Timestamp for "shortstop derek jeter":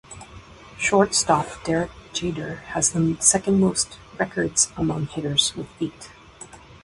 0.79-2.55